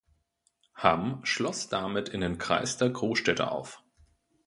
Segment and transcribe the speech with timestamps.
[0.73, 3.83] Hamm schloss damit in den Kreis der Großstädte auf.